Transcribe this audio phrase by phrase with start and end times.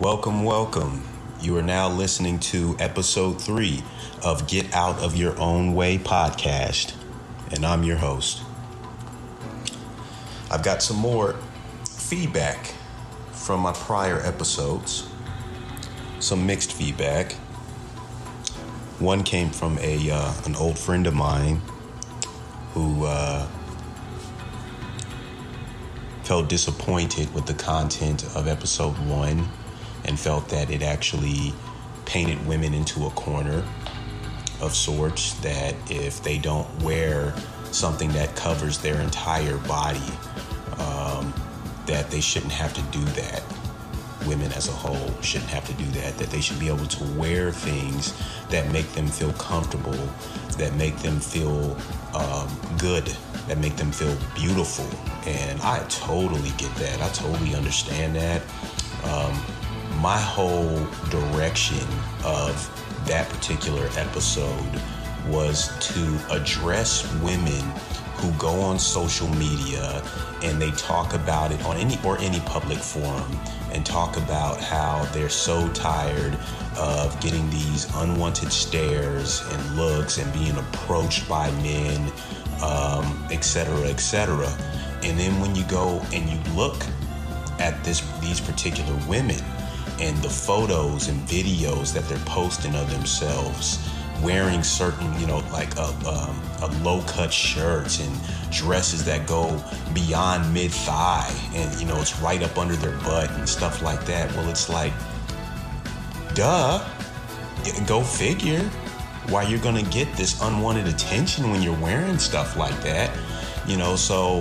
[0.00, 1.02] Welcome, welcome.
[1.42, 3.84] You are now listening to episode three
[4.24, 6.94] of Get Out of Your Own Way podcast,
[7.52, 8.40] and I'm your host.
[10.50, 11.36] I've got some more
[11.86, 12.72] feedback
[13.32, 15.06] from my prior episodes,
[16.18, 17.32] some mixed feedback.
[19.00, 21.60] One came from a uh, an old friend of mine
[22.72, 23.46] who uh,
[26.22, 29.46] felt disappointed with the content of episode one
[30.04, 31.52] and felt that it actually
[32.04, 33.64] painted women into a corner
[34.60, 37.34] of sorts that if they don't wear
[37.72, 40.12] something that covers their entire body
[40.78, 41.32] um,
[41.86, 43.42] that they shouldn't have to do that.
[44.26, 47.04] Women as a whole shouldn't have to do that that they should be able to
[47.18, 48.12] wear things
[48.50, 49.96] that make them feel comfortable
[50.58, 51.76] that make them feel
[52.14, 53.06] um, good
[53.48, 54.86] that make them feel beautiful.
[55.26, 57.00] And i totally get that.
[57.00, 58.42] I totally understand that.
[59.04, 59.42] Um,
[59.98, 60.78] my whole
[61.10, 61.86] direction
[62.24, 62.54] of
[63.06, 64.80] that particular episode
[65.26, 67.64] was to address women
[68.16, 70.02] who go on social media
[70.42, 73.38] and they talk about it on any or any public forum
[73.72, 76.36] and talk about how they're so tired
[76.76, 82.12] of getting these unwanted stares and looks and being approached by men,
[82.62, 84.00] um, et cetera, et.
[85.02, 86.84] And then when you go and you look
[87.58, 89.42] at this these particular women,
[90.00, 93.86] and the photos and videos that they're posting of themselves
[94.22, 99.62] wearing certain, you know, like a, um, a low cut shirts and dresses that go
[99.94, 104.04] beyond mid thigh and, you know, it's right up under their butt and stuff like
[104.04, 104.30] that.
[104.34, 104.92] Well, it's like,
[106.34, 106.84] duh,
[107.86, 108.60] go figure
[109.28, 113.16] why you're going to get this unwanted attention when you're wearing stuff like that,
[113.66, 114.40] you know, so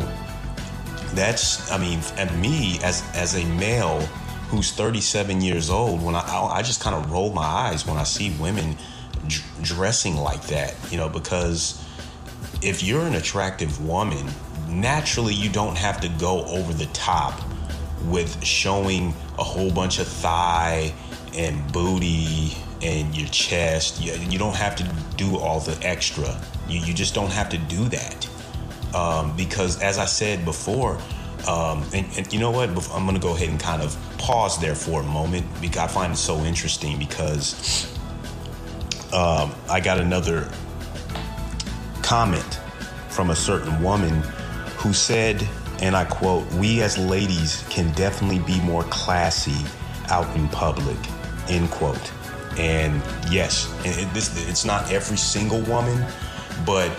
[1.14, 4.08] that's, I mean, and me as, as a male,
[4.50, 8.04] who's 37 years old, when I I just kind of roll my eyes when I
[8.04, 8.78] see women
[9.28, 11.84] d- dressing like that, you know, because
[12.62, 14.28] if you're an attractive woman,
[14.68, 17.40] naturally you don't have to go over the top
[18.06, 20.94] with showing a whole bunch of thigh
[21.36, 24.02] and booty and your chest.
[24.02, 24.84] You, you don't have to
[25.16, 26.40] do all the extra.
[26.68, 28.30] You, you just don't have to do that.
[28.96, 31.00] Um, because as I said before,
[31.48, 32.70] um, and, and, you know what?
[32.70, 35.88] I'm going to go ahead and kind of pause there for a moment because I
[35.88, 37.92] find it so interesting because
[39.14, 40.50] um, I got another
[42.02, 42.60] comment
[43.10, 44.22] from a certain woman
[44.78, 45.48] who said,
[45.82, 49.66] and I quote, We as ladies can definitely be more classy
[50.10, 50.98] out in public,
[51.48, 52.12] end quote.
[52.58, 53.02] And
[53.32, 56.06] yes, it, this, it's not every single woman,
[56.66, 56.92] but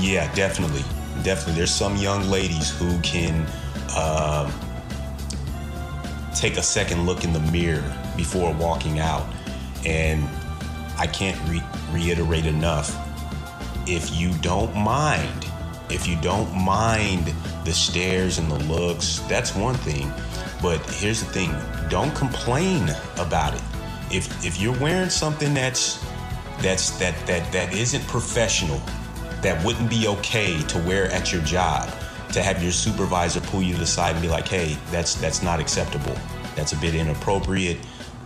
[0.00, 0.84] yeah, definitely
[1.22, 3.46] definitely there's some young ladies who can
[3.96, 4.52] um,
[6.34, 7.84] take a second look in the mirror
[8.16, 9.26] before walking out.
[9.86, 10.28] And
[10.96, 12.96] i can't re- reiterate enough
[13.88, 15.44] if you don't mind
[15.90, 17.32] if you don't mind
[17.64, 20.12] the stares and the looks that's one thing.
[20.62, 21.54] But here's the thing
[21.88, 22.88] don't complain
[23.18, 23.62] about it.
[24.10, 26.04] If if you're wearing something that's
[26.60, 28.80] that's that that that isn't professional
[29.44, 31.88] that wouldn't be okay to wear at your job
[32.32, 35.42] to have your supervisor pull you to the side and be like hey that's that's
[35.42, 36.16] not acceptable.
[36.56, 37.78] That's a bit inappropriate.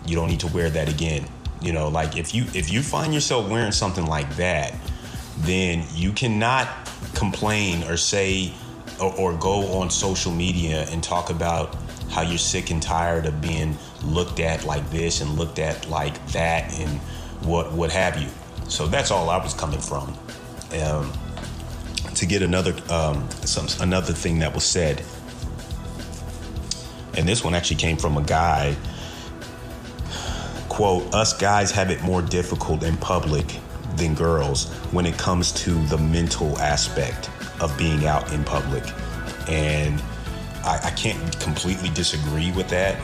[0.06, 1.26] You don't need to wear that again.
[1.60, 4.74] You know like if you if you find yourself wearing something like that
[5.38, 6.68] then you cannot
[7.14, 8.52] complain or say
[9.00, 11.76] or, or go on social media and talk about
[12.10, 16.24] how you're sick and tired of being looked at like this and looked at like
[16.28, 17.00] that and
[17.44, 18.28] what what have you.
[18.68, 20.16] So that's all i was coming from
[20.72, 21.12] um,
[22.14, 25.02] to get another um, some another thing that was said,
[27.16, 28.76] and this one actually came from a guy.
[30.68, 33.58] "Quote: Us guys have it more difficult in public
[33.96, 37.30] than girls when it comes to the mental aspect
[37.60, 38.84] of being out in public,
[39.48, 40.02] and
[40.64, 42.96] I, I can't completely disagree with that."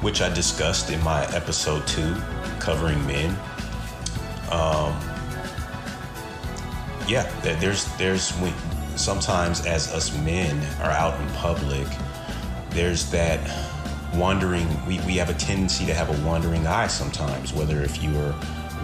[0.00, 2.14] Which I discussed in my episode two,
[2.60, 3.34] covering men.
[4.50, 4.94] Um,
[7.08, 8.32] yeah, there's there's
[8.96, 11.86] sometimes as us men are out in public,
[12.70, 13.40] there's that
[14.14, 14.66] wandering.
[14.86, 17.52] We we have a tendency to have a wandering eye sometimes.
[17.52, 18.34] Whether if you're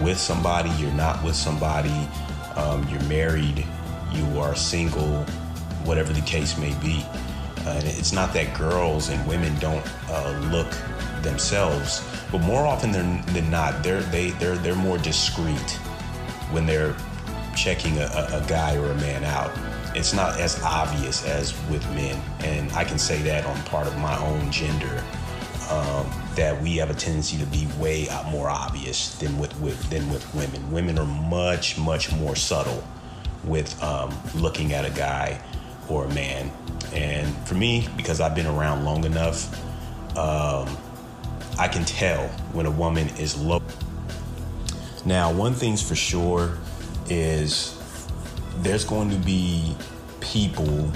[0.00, 2.08] with somebody, you're not with somebody,
[2.56, 3.66] um, you're married,
[4.12, 5.24] you are single,
[5.84, 7.04] whatever the case may be.
[7.66, 10.70] Uh, it's not that girls and women don't uh, look
[11.22, 12.02] themselves,
[12.32, 15.70] but more often than, than not, they're they they're they're more discreet
[16.50, 16.94] when they're
[17.60, 19.50] checking a, a guy or a man out.
[19.94, 23.96] it's not as obvious as with men, and I can say that on part of
[23.98, 25.04] my own gender.
[25.70, 30.10] Um, that we have a tendency to be way more obvious than with, with than
[30.10, 30.68] with women.
[30.72, 32.82] Women are much much more subtle
[33.44, 35.40] with um, looking at a guy
[35.88, 36.50] or a man.
[36.92, 39.54] And for me, because I've been around long enough,
[40.16, 40.76] um,
[41.58, 43.62] I can tell when a woman is low.
[45.04, 46.58] Now, one thing's for sure
[47.10, 47.76] is
[48.58, 49.74] there's going to be
[50.20, 50.90] people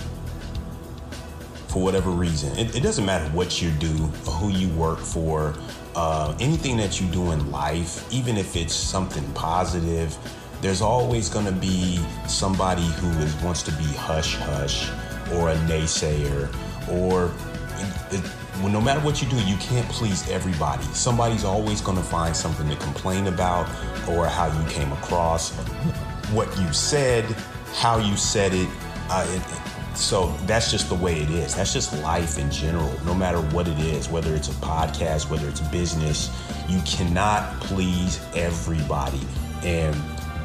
[1.68, 2.56] for whatever reason.
[2.56, 5.54] It, it doesn't matter what you do, who you work for,
[5.96, 10.16] uh, anything that you do in life, even if it's something positive,
[10.60, 14.88] there's always going to be somebody who is, wants to be hush hush
[15.32, 16.48] or a naysayer
[16.90, 17.30] or
[18.10, 18.30] it, it,
[18.62, 20.84] no matter what you do, you can't please everybody.
[20.94, 23.68] Somebody's always going to find something to complain about
[24.08, 25.52] or how you came across,
[26.34, 27.24] what you said,
[27.74, 28.68] how you said it.
[29.10, 31.54] Uh, it so that's just the way it is.
[31.54, 35.48] That's just life in general, no matter what it is, whether it's a podcast, whether
[35.48, 36.30] it's business,
[36.68, 39.20] you cannot please everybody.
[39.62, 39.94] And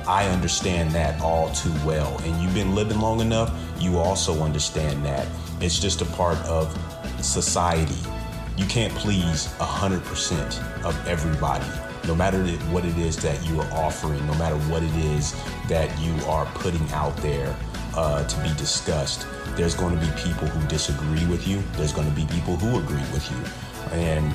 [0.08, 2.18] I understand that all too well.
[2.24, 5.28] And you've been living long enough, you also understand that.
[5.62, 6.72] It's just a part of
[7.22, 7.98] society.
[8.56, 11.66] You can't please 100% of everybody,
[12.06, 15.36] no matter what it is that you are offering, no matter what it is
[15.68, 17.56] that you are putting out there
[17.96, 19.28] uh, to be discussed.
[19.56, 22.80] There's going to be people who disagree with you, there's going to be people who
[22.80, 23.98] agree with you.
[23.98, 24.34] And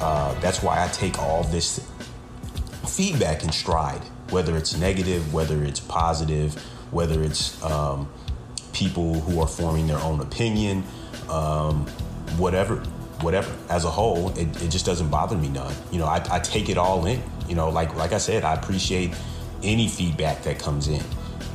[0.00, 1.88] uh, that's why I take all this
[2.86, 6.54] feedback in stride whether it's negative, whether it's positive,
[6.90, 8.10] whether it's um,
[8.72, 10.82] people who are forming their own opinion,
[11.28, 11.86] um,
[12.38, 12.82] whatever,
[13.22, 13.52] whatever.
[13.68, 15.74] As a whole, it, it, just doesn't bother me none.
[15.90, 17.22] You know, I, I, take it all in.
[17.48, 19.14] You know, like like I said, I appreciate
[19.62, 21.02] any feedback that comes in,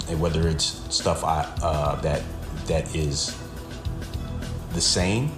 [0.09, 2.21] and whether it's stuff I uh, that
[2.67, 3.37] that is
[4.73, 5.31] the same,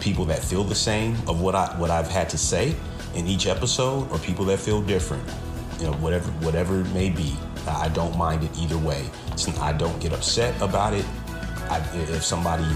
[0.00, 2.74] people that feel the same of what I what I've had to say
[3.14, 5.22] in each episode, or people that feel different
[5.78, 7.34] you know, whatever whatever it may be.
[7.66, 9.04] I don't mind it either way.
[9.60, 11.04] I don't get upset about it.
[11.70, 12.66] I, if somebody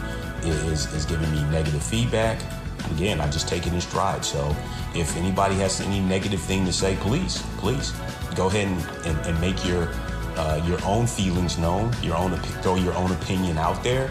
[0.45, 2.41] is is giving me negative feedback,
[2.91, 4.25] again, I just take it in stride.
[4.25, 4.55] So
[4.95, 7.93] if anybody has any negative thing to say, please, please
[8.35, 9.89] go ahead and, and, and make your
[10.37, 14.11] uh, your own feelings known, your own throw your own opinion out there,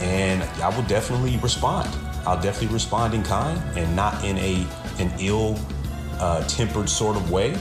[0.00, 1.88] and I will definitely respond.
[2.26, 4.66] I'll definitely respond in kind and not in a
[4.98, 5.58] an ill
[6.18, 7.56] uh, tempered sort of way.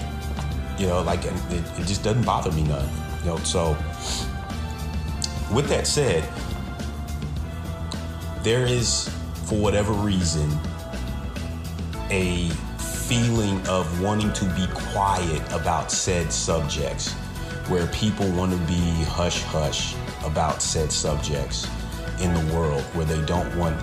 [0.77, 2.87] You know, like it, it just doesn't bother me none.
[3.19, 3.75] You know, so
[5.51, 6.27] with that said,
[8.43, 9.09] there is,
[9.47, 10.49] for whatever reason,
[12.09, 12.49] a
[13.07, 17.13] feeling of wanting to be quiet about said subjects,
[17.69, 19.95] where people want to be hush hush
[20.25, 21.65] about said subjects
[22.19, 23.77] in the world, where they don't want,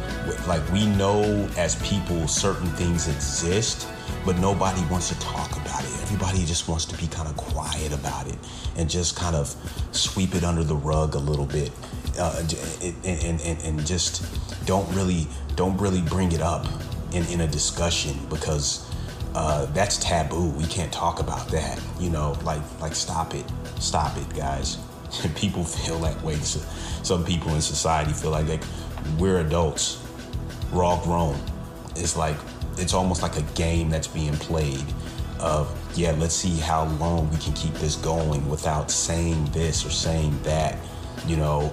[0.47, 3.89] like, we know as people certain things exist,
[4.27, 6.03] but nobody wants to talk about it.
[6.03, 8.37] Everybody just wants to be kind of quiet about it
[8.77, 9.55] and just kind of
[9.93, 11.71] sweep it under the rug a little bit,
[12.19, 12.43] uh,
[12.83, 14.23] and, and, and just
[14.67, 15.27] don't really
[15.57, 16.67] don't really bring it up
[17.13, 18.91] in, in a discussion because
[19.35, 20.51] uh, that's taboo.
[20.51, 21.81] We can't talk about that.
[21.99, 23.45] You know, like like stop it,
[23.79, 24.79] stop it, guys.
[25.37, 26.37] people feel that way.
[26.37, 28.61] Some people in society feel like they,
[29.19, 30.03] we're adults,
[30.73, 31.39] we're all grown.
[31.97, 32.37] It's like
[32.79, 34.85] it's almost like a game that's being played
[35.41, 39.91] of yeah let's see how long we can keep this going without saying this or
[39.91, 40.79] saying that
[41.27, 41.73] you know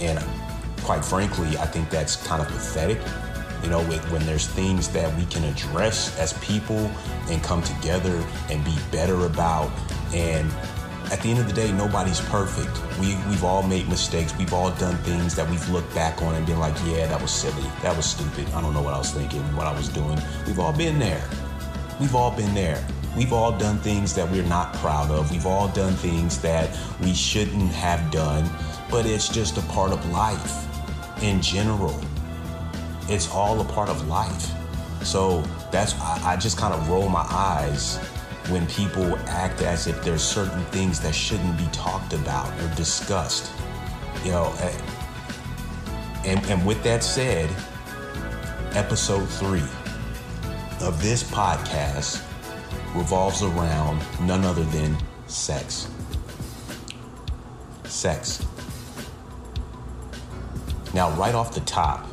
[0.00, 0.18] and
[0.86, 2.98] quite frankly i think that's kind of pathetic
[3.62, 6.90] you know when there's things that we can address as people
[7.28, 9.68] and come together and be better about
[10.14, 10.48] and
[11.12, 12.80] at the end of the day, nobody's perfect.
[12.98, 14.36] We, we've all made mistakes.
[14.36, 17.30] We've all done things that we've looked back on and been like, yeah, that was
[17.30, 17.62] silly.
[17.82, 18.48] That was stupid.
[18.54, 20.18] I don't know what I was thinking, what I was doing.
[20.48, 21.22] We've all been there.
[22.00, 22.84] We've all been there.
[23.16, 25.30] We've all done things that we're not proud of.
[25.30, 28.50] We've all done things that we shouldn't have done,
[28.90, 30.65] but it's just a part of life
[31.22, 31.98] in general.
[33.08, 34.52] It's all a part of life.
[35.04, 37.98] So that's, I, I just kind of roll my eyes
[38.48, 43.52] when people act as if there's certain things that shouldn't be talked about or discussed.
[44.24, 44.80] You know, eh,
[46.24, 47.48] and, and with that said,
[48.72, 49.62] episode three
[50.80, 52.22] of this podcast
[52.94, 54.96] revolves around none other than
[55.26, 55.88] sex.
[57.84, 58.44] Sex.
[60.96, 62.06] Now, right off the top,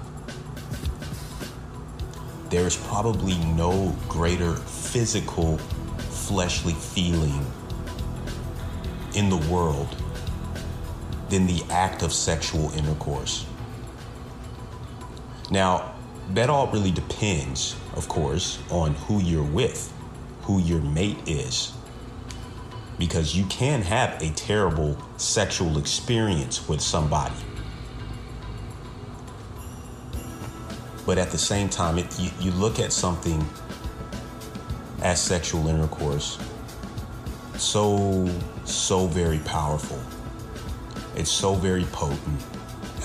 [2.50, 7.46] there is probably no greater physical fleshly feeling
[9.16, 9.96] in the world
[11.30, 13.46] than the act of sexual intercourse.
[15.50, 15.96] Now,
[16.34, 19.94] that all really depends, of course, on who you're with,
[20.42, 21.72] who your mate is.
[23.00, 27.36] Because you can have a terrible sexual experience with somebody.
[31.05, 33.45] But at the same time, it, you, you look at something
[35.01, 36.38] as sexual intercourse
[37.57, 38.29] so,
[38.65, 40.00] so very powerful.
[41.15, 42.43] It's so very potent.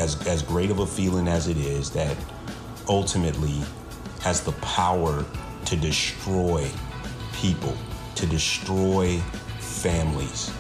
[0.01, 2.17] As, as great of a feeling as it is, that
[2.89, 3.61] ultimately
[4.23, 5.25] has the power
[5.67, 6.69] to destroy
[7.35, 7.77] people,
[8.15, 9.19] to destroy
[9.59, 10.51] families.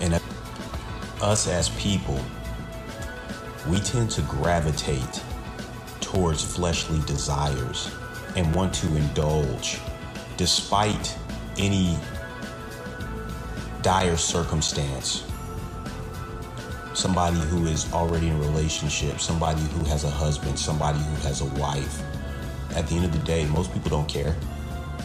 [0.00, 0.20] And
[1.20, 2.20] us as people,
[3.70, 5.22] we tend to gravitate
[6.00, 7.88] towards fleshly desires
[8.36, 9.78] and want to indulge
[10.36, 11.16] despite
[11.56, 11.96] any
[13.82, 15.24] dire circumstance.
[16.94, 21.40] Somebody who is already in a relationship, somebody who has a husband, somebody who has
[21.40, 22.02] a wife.
[22.74, 24.36] At the end of the day, most people don't care.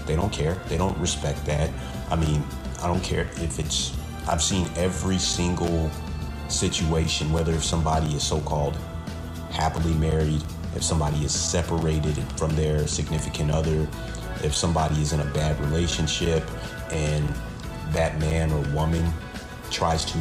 [0.07, 0.55] They don't care.
[0.67, 1.69] They don't respect that.
[2.09, 2.43] I mean,
[2.81, 3.95] I don't care if it's,
[4.27, 5.91] I've seen every single
[6.47, 8.77] situation, whether if somebody is so called
[9.51, 10.43] happily married,
[10.75, 13.87] if somebody is separated from their significant other,
[14.43, 16.43] if somebody is in a bad relationship
[16.91, 17.27] and
[17.91, 19.11] that man or woman
[19.71, 20.17] tries to,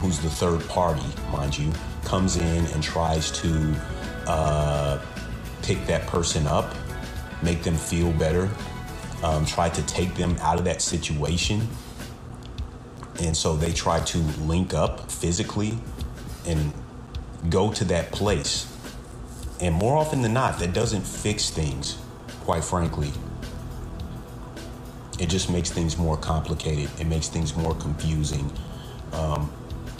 [0.00, 1.72] who's the third party, mind you,
[2.04, 3.74] comes in and tries to
[4.26, 5.00] uh,
[5.62, 6.74] pick that person up,
[7.42, 8.50] make them feel better,
[9.22, 11.66] um, try to take them out of that situation.
[13.20, 15.78] And so they try to link up physically
[16.46, 16.72] and
[17.48, 18.68] go to that place.
[19.60, 21.98] And more often than not, that doesn't fix things,
[22.40, 23.12] quite frankly.
[25.18, 26.90] It just makes things more complicated.
[26.98, 28.50] It makes things more confusing.
[29.12, 29.52] Um,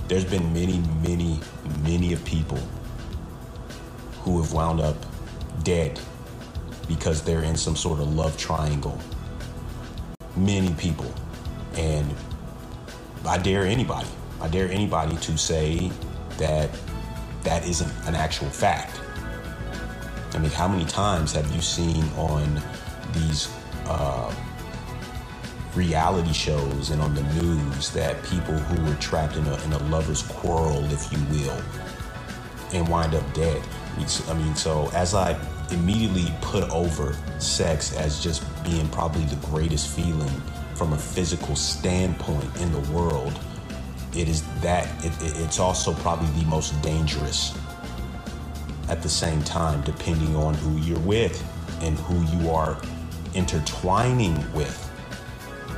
[0.08, 1.38] there's been many, many,
[1.82, 2.58] many of people
[4.22, 4.96] who have wound up
[5.62, 6.00] dead
[6.88, 8.98] because they're in some sort of love triangle.
[10.36, 11.12] Many people.
[11.76, 12.12] And
[13.26, 14.08] I dare anybody,
[14.40, 15.90] I dare anybody to say
[16.38, 16.70] that
[17.44, 19.00] that isn't an actual fact.
[20.34, 22.60] I mean, how many times have you seen on
[23.12, 23.52] these
[23.86, 24.34] uh,
[25.74, 29.78] reality shows and on the news that people who were trapped in a, in a
[29.84, 31.62] lover's quarrel, if you will,
[32.72, 33.62] and wind up dead?
[34.28, 35.38] I mean, so as I
[35.70, 40.42] immediately put over sex as just being probably the greatest feeling
[40.74, 43.38] from a physical standpoint in the world,
[44.14, 47.56] it is that it, it's also probably the most dangerous
[48.88, 51.42] at the same time, depending on who you're with
[51.80, 52.80] and who you are
[53.34, 54.78] intertwining with.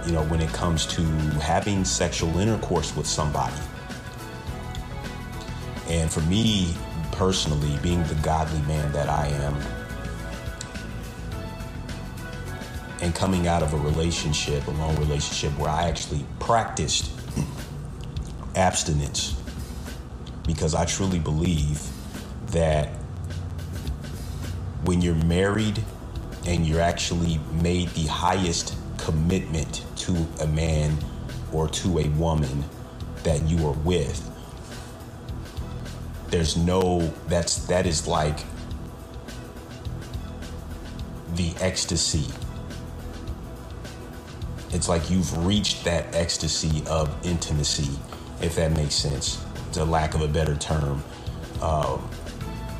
[0.07, 1.03] You know, when it comes to
[1.41, 3.57] having sexual intercourse with somebody.
[5.89, 6.75] And for me
[7.13, 9.55] personally, being the godly man that I am,
[13.05, 17.11] and coming out of a relationship, a long relationship, where I actually practiced
[18.57, 19.39] abstinence.
[20.47, 21.83] Because I truly believe
[22.53, 22.89] that
[24.85, 25.85] when you're married
[26.47, 30.97] and you're actually made the highest commitment to a man
[31.53, 32.65] or to a woman
[33.23, 34.31] that you are with
[36.29, 38.41] there's no that's that is like
[41.35, 42.27] the ecstasy
[44.75, 47.91] it's like you've reached that ecstasy of intimacy
[48.43, 51.03] if that makes sense to lack of a better term
[51.63, 52.09] um,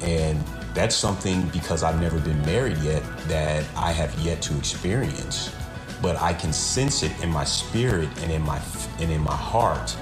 [0.03, 0.43] and
[0.75, 5.55] that's something because I've never been married yet that I have yet to experience.
[6.03, 8.61] But I can sense it in my spirit and in my
[8.99, 9.97] and in my heart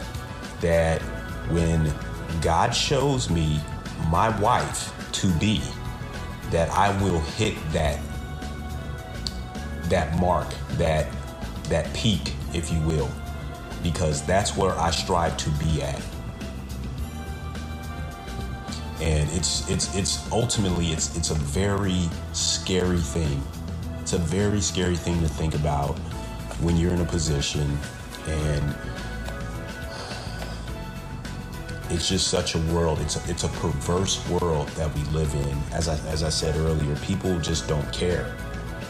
[0.61, 1.01] that
[1.51, 1.93] when
[2.41, 3.61] God shows me
[4.11, 5.61] my wife to be,
[6.51, 8.01] that I will hit that
[9.85, 11.07] that mark, that
[11.65, 13.11] that peak, if you will,
[13.83, 16.03] because that's where I strive to be at
[19.03, 23.43] and it's it's it's ultimately it's it's a very scary thing.
[24.01, 25.99] It's a very scary thing to think about
[26.61, 27.77] when you're in a position
[28.29, 28.77] and
[31.91, 33.01] it's just such a world.
[33.01, 35.59] It's a, it's a perverse world that we live in.
[35.73, 38.37] As I as I said earlier, people just don't care.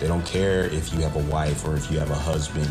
[0.02, 2.68] They don't care if you have a wife or if you have a husband,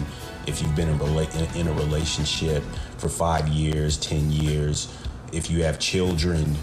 [0.47, 2.61] if you've been in, in a relationship
[2.97, 4.93] for five years, ten years
[5.31, 6.55] if you have children,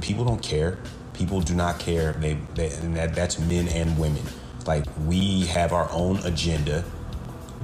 [0.00, 0.78] people don't care.
[1.12, 2.12] People do not care.
[2.14, 4.22] They, they and that, that's men and women.
[4.66, 6.84] Like we have our own agenda.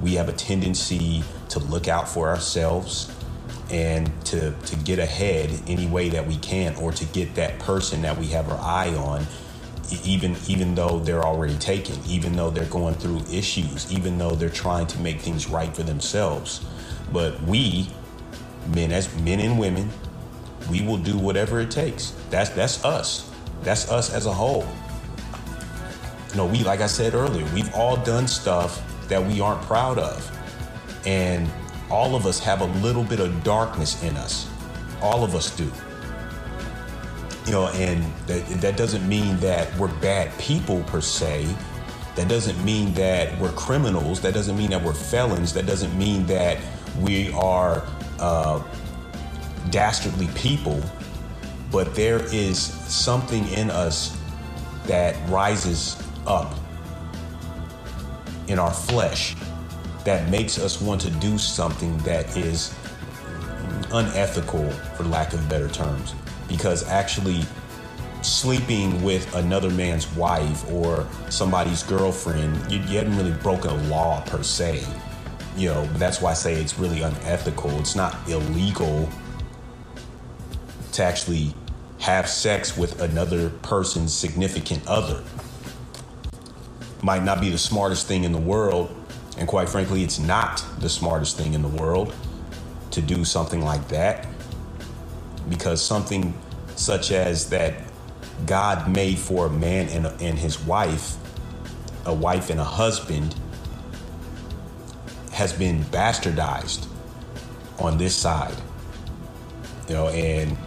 [0.01, 3.13] We have a tendency to look out for ourselves
[3.69, 8.01] and to to get ahead any way that we can or to get that person
[8.01, 9.25] that we have our eye on
[10.03, 14.49] even even though they're already taken even though they're going through issues even though they're
[14.49, 16.65] trying to make things right for themselves.
[17.11, 17.89] But we
[18.73, 19.89] men as men and women
[20.69, 22.13] we will do whatever it takes.
[22.29, 23.29] That's that's us.
[23.63, 24.67] That's us as a whole.
[26.31, 29.97] You know we like i said earlier we've all done stuff that we aren't proud
[29.99, 30.29] of.
[31.05, 31.49] And
[31.89, 34.49] all of us have a little bit of darkness in us.
[35.01, 35.71] All of us do.
[37.45, 41.47] You know, and that, that doesn't mean that we're bad people per se.
[42.15, 44.21] That doesn't mean that we're criminals.
[44.21, 45.53] That doesn't mean that we're felons.
[45.53, 46.57] That doesn't mean that
[46.99, 47.83] we are
[48.19, 48.63] uh,
[49.71, 50.81] dastardly people.
[51.71, 54.17] But there is something in us
[54.85, 56.53] that rises up
[58.47, 59.35] in our flesh
[60.05, 62.75] that makes us want to do something that is
[63.91, 66.13] unethical, for lack of better terms.
[66.47, 67.43] Because actually,
[68.23, 74.21] sleeping with another man's wife or somebody's girlfriend, you, you haven't really broken a law
[74.25, 74.83] per se.
[75.55, 77.71] You know, that's why I say it's really unethical.
[77.79, 79.09] It's not illegal
[80.93, 81.53] to actually
[81.99, 85.23] have sex with another person's significant other.
[87.01, 88.95] Might not be the smartest thing in the world,
[89.37, 92.13] and quite frankly, it's not the smartest thing in the world
[92.91, 94.27] to do something like that
[95.49, 96.33] because something
[96.75, 97.73] such as that
[98.45, 101.15] God made for a man and, a, and his wife,
[102.05, 103.35] a wife and a husband,
[105.31, 106.87] has been bastardized
[107.79, 108.55] on this side.
[109.87, 110.57] You know, and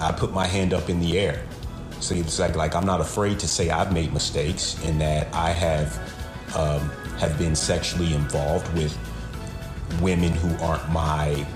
[0.00, 1.44] I put my hand up in the air.
[2.00, 5.50] So it's like, like I'm not afraid to say I've made mistakes and that I
[5.50, 5.98] have
[6.56, 8.96] um, have been sexually involved with
[10.00, 11.46] women who aren't my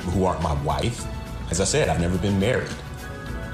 [0.00, 1.04] who aren't my wife.
[1.50, 2.70] As I said, I've never been married.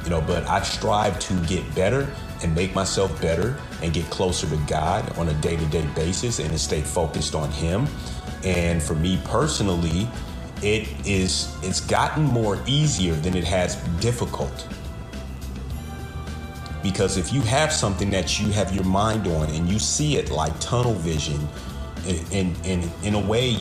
[0.04, 2.08] You know, but I strive to get better
[2.42, 6.58] and make myself better and get closer to God on a day-to-day basis and to
[6.58, 7.86] stay focused on him.
[8.44, 10.08] And for me personally,
[10.62, 14.68] it is it's gotten more easier than it has difficult
[16.82, 20.30] because if you have something that you have your mind on and you see it
[20.30, 21.48] like tunnel vision,
[22.32, 23.56] in, in, in a way,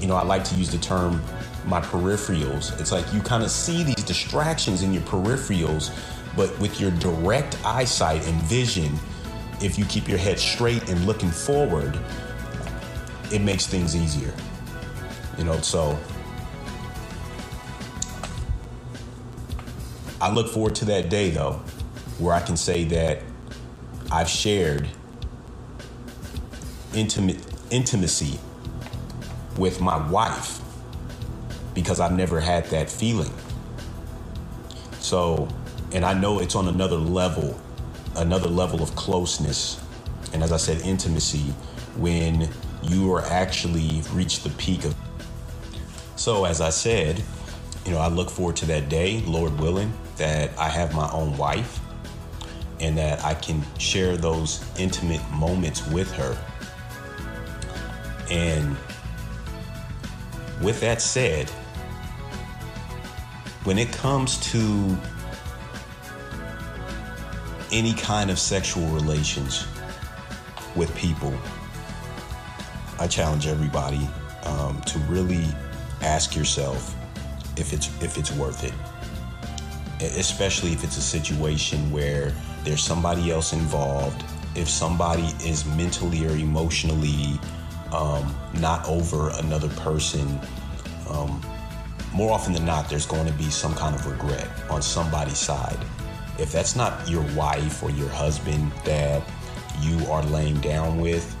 [0.00, 1.22] you know, I like to use the term
[1.66, 2.78] my peripherals.
[2.80, 5.90] It's like you kind of see these distractions in your peripherals,
[6.36, 8.92] but with your direct eyesight and vision,
[9.60, 11.98] if you keep your head straight and looking forward,
[13.32, 14.32] it makes things easier.
[15.38, 15.98] You know, so
[20.20, 21.60] I look forward to that day though
[22.18, 23.22] where I can say that
[24.12, 24.88] I've shared
[26.94, 27.38] intimate
[27.70, 28.38] intimacy
[29.56, 30.59] with my wife
[31.74, 33.32] because I've never had that feeling.
[34.98, 35.48] So,
[35.92, 37.58] and I know it's on another level,
[38.16, 39.82] another level of closeness.
[40.32, 41.52] And as I said, intimacy
[41.96, 42.48] when
[42.82, 44.94] you are actually reached the peak of.
[46.16, 47.22] So, as I said,
[47.84, 51.36] you know, I look forward to that day, Lord willing, that I have my own
[51.36, 51.80] wife
[52.78, 56.36] and that I can share those intimate moments with her.
[58.30, 58.76] And
[60.62, 61.50] with that said,
[63.70, 64.98] when it comes to
[67.70, 69.64] any kind of sexual relations
[70.74, 71.32] with people,
[72.98, 74.08] I challenge everybody
[74.42, 75.44] um, to really
[76.02, 76.96] ask yourself
[77.56, 78.74] if it's if it's worth it,
[80.18, 82.32] especially if it's a situation where
[82.64, 84.24] there's somebody else involved,
[84.56, 87.38] if somebody is mentally or emotionally
[87.92, 90.40] um, not over another person,
[91.08, 91.40] um,
[92.12, 95.78] more often than not, there's going to be some kind of regret on somebody's side.
[96.38, 99.22] If that's not your wife or your husband that
[99.80, 101.36] you are laying down with,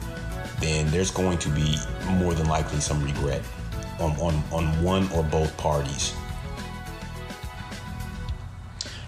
[0.60, 1.76] then there's going to be
[2.12, 3.42] more than likely some regret
[3.98, 6.14] on, on, on one or both parties.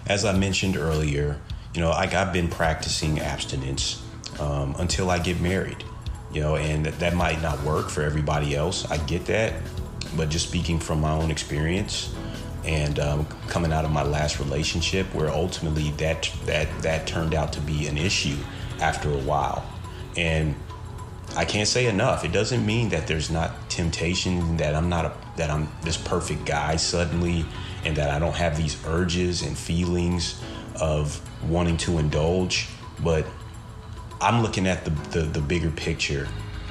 [0.07, 1.39] As I mentioned earlier,
[1.73, 4.03] you know, like I've been practicing abstinence
[4.39, 5.83] um, until I get married,
[6.31, 8.89] you know, and that, that might not work for everybody else.
[8.91, 9.53] I get that.
[10.15, 12.13] But just speaking from my own experience
[12.65, 17.51] and um, coming out of my last relationship, where ultimately that, that, that turned out
[17.53, 18.37] to be an issue
[18.79, 19.65] after a while.
[20.15, 20.55] And
[21.35, 22.23] I can't say enough.
[22.23, 26.45] It doesn't mean that there's not temptation, that I'm not a, that I'm this perfect
[26.45, 27.45] guy suddenly,
[27.85, 30.39] and that I don't have these urges and feelings
[30.79, 32.69] of wanting to indulge,
[33.03, 33.25] but
[34.21, 36.27] I'm looking at the, the, the bigger picture.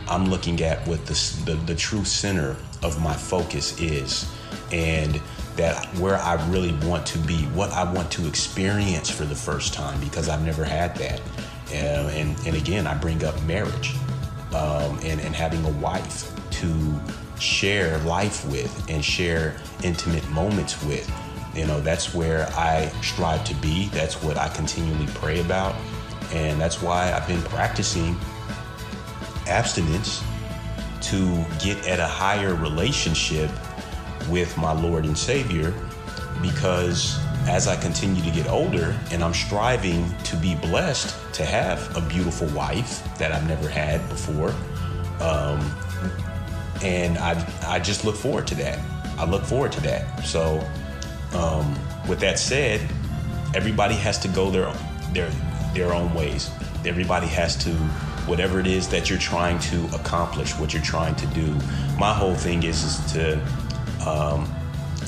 [0.09, 4.31] I'm looking at what the, the, the true center of my focus is.
[4.71, 5.21] And
[5.57, 9.75] that where I really want to be, what I want to experience for the first
[9.75, 11.21] time, because I've never had that.
[11.71, 13.95] Um, and, and again, I bring up marriage
[14.55, 17.01] um, and, and having a wife to
[17.39, 21.11] share life with and share intimate moments with.
[21.55, 23.89] You know, that's where I strive to be.
[23.89, 25.75] That's what I continually pray about.
[26.33, 28.17] And that's why I've been practicing
[29.47, 30.23] abstinence
[31.03, 33.51] to get at a higher relationship
[34.31, 35.75] with my Lord and Savior
[36.41, 41.97] because as I continue to get older and I'm striving to be blessed to have
[41.97, 44.55] a beautiful wife that I've never had before.
[45.21, 45.61] Um,
[46.83, 48.79] and I, I just look forward to that.
[49.19, 50.25] I look forward to that.
[50.25, 50.67] So,
[51.35, 52.81] um, with that said,
[53.55, 54.73] everybody has to go their
[55.13, 55.31] their
[55.75, 56.51] their own ways.
[56.85, 57.71] Everybody has to
[58.27, 61.55] whatever it is that you're trying to accomplish, what you're trying to do.
[61.99, 63.41] My whole thing is is to
[64.07, 64.53] um,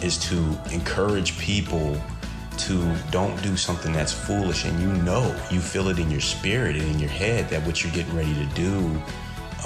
[0.03, 2.01] is to encourage people
[2.57, 6.77] to don't do something that's foolish and you know you feel it in your spirit
[6.77, 9.03] and in your head that what you're getting ready to do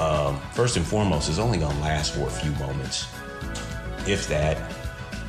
[0.01, 3.07] um, first and foremost is only going to last for a few moments
[4.07, 4.73] if that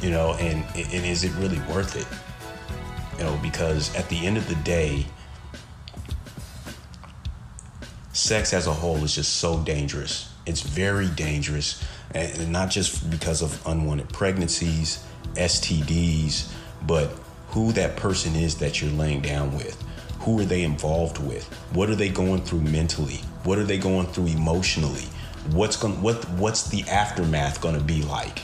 [0.02, 2.08] you know and, and is it really worth it
[3.18, 5.06] you know because at the end of the day
[8.20, 13.42] sex as a whole is just so dangerous it's very dangerous and not just because
[13.42, 15.04] of unwanted pregnancies
[15.36, 16.52] stds
[16.86, 17.12] but
[17.50, 19.82] who that person is that you're laying down with.
[20.22, 21.46] Who are they involved with?
[21.74, 23.22] What are they going through mentally?
[23.44, 25.06] What are they going through emotionally?
[25.52, 28.42] What's going what what's the aftermath going to be like?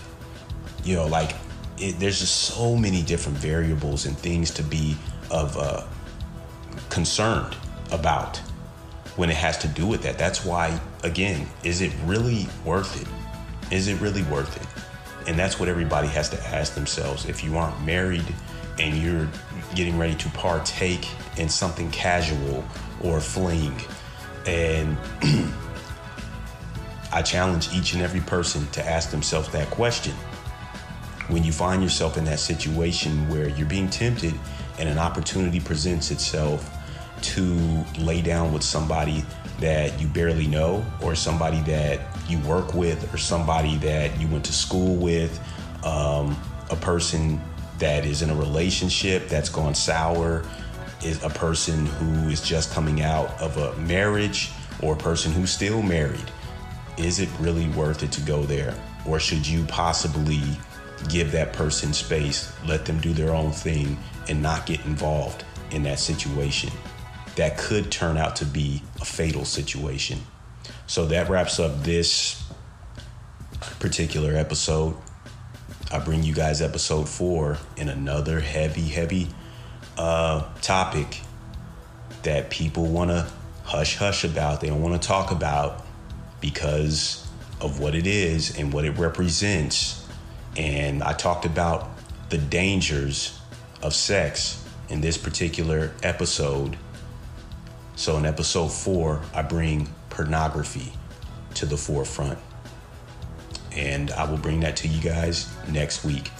[0.83, 1.35] You know, like
[1.77, 4.95] it, there's just so many different variables and things to be
[5.29, 5.85] of uh,
[6.89, 7.55] concerned
[7.91, 8.41] about
[9.15, 10.17] when it has to do with that.
[10.17, 13.73] That's why, again, is it really worth it?
[13.73, 15.27] Is it really worth it?
[15.27, 17.25] And that's what everybody has to ask themselves.
[17.25, 18.25] If you aren't married,
[18.79, 19.27] and you're
[19.73, 22.63] getting ready to partake in something casual
[23.01, 23.75] or fling.
[24.45, 24.97] And
[27.11, 30.13] I challenge each and every person to ask themselves that question.
[31.27, 34.33] When you find yourself in that situation where you're being tempted
[34.77, 36.71] and an opportunity presents itself
[37.25, 39.23] to lay down with somebody
[39.59, 44.45] that you barely know, or somebody that you work with, or somebody that you went
[44.45, 45.39] to school with,
[45.85, 46.35] um,
[46.69, 47.41] a person
[47.79, 50.45] that is in a relationship that's gone sour,
[51.03, 55.51] is a person who is just coming out of a marriage, or a person who's
[55.51, 56.31] still married.
[56.97, 58.73] Is it really worth it to go there?
[59.07, 60.41] Or should you possibly
[61.09, 65.83] give that person space, let them do their own thing, and not get involved in
[65.83, 66.71] that situation?
[67.35, 70.19] That could turn out to be a fatal situation.
[70.87, 72.43] So that wraps up this
[73.79, 74.95] particular episode.
[75.91, 79.27] I bring you guys episode four in another heavy, heavy
[79.97, 81.21] uh, topic
[82.23, 83.27] that people want to
[83.63, 84.61] hush hush about.
[84.61, 85.85] They don't want to talk about
[86.41, 87.27] because
[87.61, 90.05] of what it is and what it represents.
[90.57, 91.89] And I talked about
[92.29, 93.39] the dangers
[93.81, 96.77] of sex in this particular episode.
[97.95, 100.91] So, in episode four, I bring pornography
[101.55, 102.37] to the forefront
[103.71, 106.31] and I will bring that to you guys next week.